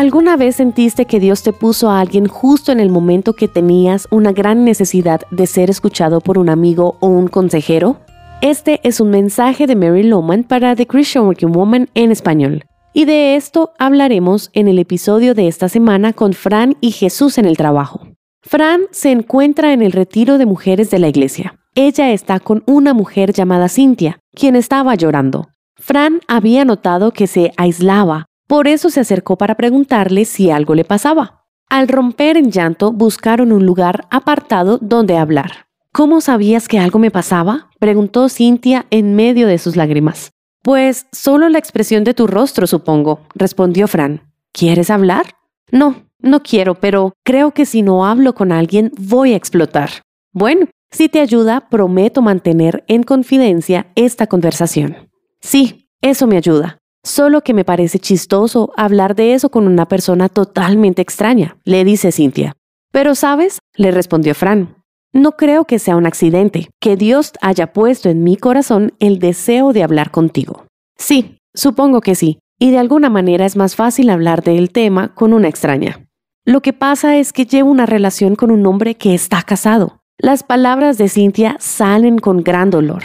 ¿Alguna 0.00 0.38
vez 0.38 0.56
sentiste 0.56 1.04
que 1.04 1.20
Dios 1.20 1.42
te 1.42 1.52
puso 1.52 1.90
a 1.90 2.00
alguien 2.00 2.26
justo 2.26 2.72
en 2.72 2.80
el 2.80 2.88
momento 2.88 3.34
que 3.34 3.48
tenías 3.48 4.08
una 4.10 4.32
gran 4.32 4.64
necesidad 4.64 5.20
de 5.30 5.46
ser 5.46 5.68
escuchado 5.68 6.22
por 6.22 6.38
un 6.38 6.48
amigo 6.48 6.96
o 7.00 7.08
un 7.08 7.28
consejero? 7.28 7.98
Este 8.40 8.80
es 8.82 8.98
un 9.00 9.10
mensaje 9.10 9.66
de 9.66 9.76
Mary 9.76 10.04
Loman 10.04 10.44
para 10.44 10.74
The 10.74 10.86
Christian 10.86 11.26
Working 11.26 11.52
Woman 11.52 11.90
en 11.92 12.12
español. 12.12 12.64
Y 12.94 13.04
de 13.04 13.36
esto 13.36 13.74
hablaremos 13.78 14.48
en 14.54 14.68
el 14.68 14.78
episodio 14.78 15.34
de 15.34 15.48
esta 15.48 15.68
semana 15.68 16.14
con 16.14 16.32
Fran 16.32 16.78
y 16.80 16.92
Jesús 16.92 17.36
en 17.36 17.44
el 17.44 17.58
trabajo. 17.58 18.08
Fran 18.40 18.80
se 18.92 19.10
encuentra 19.10 19.74
en 19.74 19.82
el 19.82 19.92
retiro 19.92 20.38
de 20.38 20.46
mujeres 20.46 20.88
de 20.88 20.98
la 20.98 21.08
iglesia. 21.08 21.56
Ella 21.74 22.10
está 22.10 22.40
con 22.40 22.62
una 22.64 22.94
mujer 22.94 23.34
llamada 23.34 23.68
Cynthia, 23.68 24.18
quien 24.34 24.56
estaba 24.56 24.94
llorando. 24.94 25.48
Fran 25.76 26.20
había 26.26 26.64
notado 26.64 27.10
que 27.10 27.26
se 27.26 27.52
aislaba, 27.58 28.29
por 28.50 28.66
eso 28.66 28.90
se 28.90 28.98
acercó 28.98 29.38
para 29.38 29.54
preguntarle 29.54 30.24
si 30.24 30.50
algo 30.50 30.74
le 30.74 30.84
pasaba. 30.84 31.44
Al 31.68 31.86
romper 31.86 32.36
en 32.36 32.50
llanto, 32.50 32.90
buscaron 32.90 33.52
un 33.52 33.64
lugar 33.64 34.08
apartado 34.10 34.78
donde 34.78 35.16
hablar. 35.16 35.68
¿Cómo 35.92 36.20
sabías 36.20 36.66
que 36.66 36.80
algo 36.80 36.98
me 36.98 37.12
pasaba? 37.12 37.70
preguntó 37.78 38.28
Cynthia 38.28 38.86
en 38.90 39.14
medio 39.14 39.46
de 39.46 39.58
sus 39.58 39.76
lágrimas. 39.76 40.32
Pues 40.64 41.06
solo 41.12 41.48
la 41.48 41.60
expresión 41.60 42.02
de 42.02 42.12
tu 42.12 42.26
rostro, 42.26 42.66
supongo, 42.66 43.20
respondió 43.36 43.86
Fran. 43.86 44.32
¿Quieres 44.52 44.90
hablar? 44.90 45.26
No, 45.70 46.02
no 46.18 46.42
quiero, 46.42 46.74
pero 46.74 47.12
creo 47.22 47.52
que 47.52 47.66
si 47.66 47.82
no 47.82 48.04
hablo 48.04 48.34
con 48.34 48.50
alguien 48.50 48.90
voy 48.98 49.32
a 49.32 49.36
explotar. 49.36 49.90
Bueno, 50.32 50.66
si 50.90 51.08
te 51.08 51.20
ayuda, 51.20 51.68
prometo 51.70 52.20
mantener 52.20 52.82
en 52.88 53.04
confidencia 53.04 53.92
esta 53.94 54.26
conversación. 54.26 55.08
Sí, 55.40 55.88
eso 56.02 56.26
me 56.26 56.36
ayuda. 56.36 56.79
Solo 57.02 57.40
que 57.42 57.54
me 57.54 57.64
parece 57.64 57.98
chistoso 57.98 58.72
hablar 58.76 59.14
de 59.14 59.34
eso 59.34 59.50
con 59.50 59.66
una 59.66 59.86
persona 59.86 60.28
totalmente 60.28 61.00
extraña, 61.00 61.56
le 61.64 61.84
dice 61.84 62.12
Cintia. 62.12 62.56
Pero 62.92 63.14
sabes, 63.14 63.58
le 63.74 63.90
respondió 63.90 64.34
Fran, 64.34 64.76
no 65.12 65.32
creo 65.32 65.64
que 65.64 65.78
sea 65.78 65.96
un 65.96 66.06
accidente, 66.06 66.70
que 66.80 66.96
Dios 66.96 67.32
haya 67.40 67.72
puesto 67.72 68.08
en 68.10 68.22
mi 68.22 68.36
corazón 68.36 68.92
el 69.00 69.18
deseo 69.18 69.72
de 69.72 69.82
hablar 69.82 70.12
contigo. 70.12 70.66
Sí, 70.96 71.38
supongo 71.52 72.00
que 72.00 72.14
sí, 72.14 72.38
y 72.60 72.70
de 72.70 72.78
alguna 72.78 73.10
manera 73.10 73.44
es 73.44 73.56
más 73.56 73.74
fácil 73.74 74.10
hablar 74.10 74.44
del 74.44 74.70
tema 74.70 75.14
con 75.14 75.32
una 75.32 75.48
extraña. 75.48 76.06
Lo 76.44 76.60
que 76.60 76.72
pasa 76.72 77.16
es 77.16 77.32
que 77.32 77.44
llevo 77.44 77.70
una 77.70 77.86
relación 77.86 78.36
con 78.36 78.50
un 78.50 78.64
hombre 78.66 78.94
que 78.94 79.14
está 79.14 79.42
casado. 79.42 80.00
Las 80.16 80.42
palabras 80.42 80.96
de 80.96 81.08
Cintia 81.08 81.56
salen 81.58 82.18
con 82.18 82.44
gran 82.44 82.70
dolor. 82.70 83.02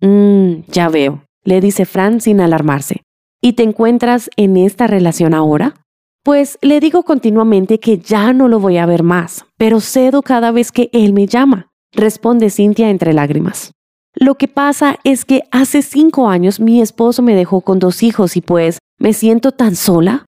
Mmm, 0.00 0.64
ya 0.68 0.88
veo, 0.88 1.24
le 1.44 1.60
dice 1.60 1.84
Fran 1.84 2.20
sin 2.20 2.40
alarmarse. 2.40 3.03
¿Y 3.44 3.52
te 3.52 3.62
encuentras 3.62 4.30
en 4.38 4.56
esta 4.56 4.86
relación 4.86 5.34
ahora? 5.34 5.74
Pues 6.22 6.56
le 6.62 6.80
digo 6.80 7.02
continuamente 7.02 7.78
que 7.78 7.98
ya 7.98 8.32
no 8.32 8.48
lo 8.48 8.58
voy 8.58 8.78
a 8.78 8.86
ver 8.86 9.02
más, 9.02 9.44
pero 9.58 9.82
cedo 9.82 10.22
cada 10.22 10.50
vez 10.50 10.72
que 10.72 10.88
él 10.94 11.12
me 11.12 11.26
llama, 11.26 11.70
responde 11.92 12.48
Cintia 12.48 12.88
entre 12.88 13.12
lágrimas. 13.12 13.72
Lo 14.14 14.36
que 14.36 14.48
pasa 14.48 14.96
es 15.04 15.26
que 15.26 15.42
hace 15.50 15.82
cinco 15.82 16.30
años 16.30 16.58
mi 16.58 16.80
esposo 16.80 17.20
me 17.20 17.34
dejó 17.34 17.60
con 17.60 17.78
dos 17.78 18.02
hijos 18.02 18.38
y 18.38 18.40
pues 18.40 18.78
me 18.98 19.12
siento 19.12 19.52
tan 19.52 19.76
sola. 19.76 20.24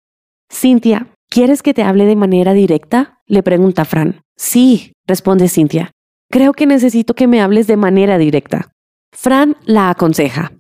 Cintia, 0.52 1.08
¿quieres 1.30 1.64
que 1.64 1.74
te 1.74 1.84
hable 1.84 2.04
de 2.04 2.18
manera 2.18 2.52
directa? 2.52 3.22
le 3.28 3.44
pregunta 3.44 3.86
Fran. 3.86 4.20
Sí, 4.36 4.92
responde 5.08 5.48
Cintia. 5.48 5.92
Creo 6.30 6.52
que 6.52 6.66
necesito 6.66 7.14
que 7.14 7.28
me 7.28 7.40
hables 7.40 7.66
de 7.68 7.78
manera 7.78 8.18
directa. 8.18 8.74
Fran 9.14 9.56
la 9.64 9.90
aconseja. 9.90 10.52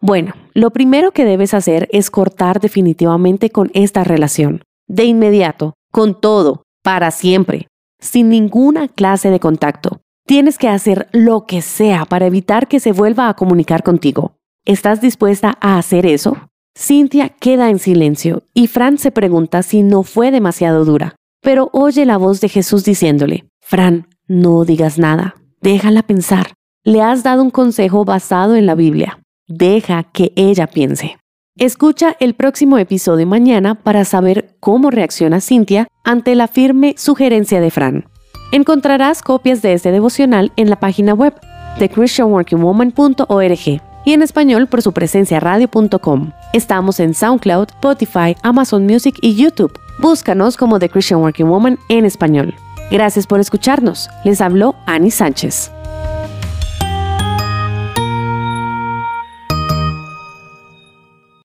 Bueno, 0.00 0.34
lo 0.54 0.70
primero 0.70 1.10
que 1.10 1.24
debes 1.24 1.52
hacer 1.52 1.88
es 1.90 2.12
cortar 2.12 2.60
definitivamente 2.60 3.50
con 3.50 3.72
esta 3.74 4.04
relación. 4.04 4.62
De 4.86 5.04
inmediato, 5.04 5.74
con 5.90 6.20
todo, 6.20 6.62
para 6.84 7.10
siempre, 7.10 7.66
sin 7.98 8.28
ninguna 8.28 8.86
clase 8.86 9.30
de 9.30 9.40
contacto. 9.40 10.00
Tienes 10.26 10.56
que 10.56 10.68
hacer 10.68 11.08
lo 11.10 11.44
que 11.44 11.60
sea 11.60 12.04
para 12.04 12.26
evitar 12.26 12.68
que 12.68 12.78
se 12.78 12.92
vuelva 12.92 13.28
a 13.28 13.34
comunicar 13.34 13.82
contigo. 13.82 14.36
¿Estás 14.64 15.00
dispuesta 15.00 15.58
a 15.60 15.76
hacer 15.76 16.06
eso? 16.06 16.36
Cintia 16.78 17.30
queda 17.30 17.68
en 17.68 17.80
silencio 17.80 18.44
y 18.54 18.68
Fran 18.68 18.96
se 18.98 19.10
pregunta 19.10 19.62
si 19.64 19.82
no 19.82 20.04
fue 20.04 20.30
demasiado 20.30 20.84
dura, 20.84 21.16
pero 21.42 21.68
oye 21.72 22.06
la 22.06 22.16
voz 22.16 22.40
de 22.40 22.48
Jesús 22.48 22.84
diciéndole, 22.84 23.44
Fran, 23.60 24.06
no 24.28 24.64
digas 24.64 24.98
nada, 24.98 25.34
déjala 25.60 26.02
pensar. 26.02 26.52
Le 26.84 27.02
has 27.02 27.22
dado 27.22 27.42
un 27.42 27.50
consejo 27.50 28.04
basado 28.04 28.56
en 28.56 28.66
la 28.66 28.74
Biblia. 28.74 29.23
Deja 29.46 30.04
que 30.04 30.32
ella 30.36 30.66
piense. 30.66 31.18
Escucha 31.56 32.16
el 32.18 32.34
próximo 32.34 32.78
episodio 32.78 33.26
mañana 33.26 33.74
para 33.74 34.04
saber 34.04 34.56
cómo 34.58 34.90
reacciona 34.90 35.40
Cintia 35.40 35.86
ante 36.02 36.34
la 36.34 36.48
firme 36.48 36.94
sugerencia 36.96 37.60
de 37.60 37.70
Fran. 37.70 38.08
Encontrarás 38.52 39.22
copias 39.22 39.60
de 39.62 39.74
este 39.74 39.92
devocional 39.92 40.52
en 40.56 40.70
la 40.70 40.80
página 40.80 41.12
web 41.12 41.34
de 41.78 41.88
christianworkingwoman.org 41.90 43.82
y 44.06 44.12
en 44.12 44.22
español 44.22 44.66
por 44.66 44.82
su 44.82 44.92
presencia 44.92 45.40
radio.com. 45.40 46.32
Estamos 46.52 46.98
en 46.98 47.14
SoundCloud, 47.14 47.68
Spotify, 47.68 48.36
Amazon 48.42 48.86
Music 48.86 49.16
y 49.20 49.34
YouTube. 49.34 49.78
Búscanos 49.98 50.56
como 50.56 50.78
The 50.78 50.88
Christian 50.88 51.20
Working 51.20 51.48
Woman 51.48 51.78
en 51.88 52.04
español. 52.04 52.54
Gracias 52.90 53.26
por 53.26 53.40
escucharnos. 53.40 54.08
Les 54.24 54.40
habló 54.40 54.74
Annie 54.86 55.10
Sánchez. 55.10 55.70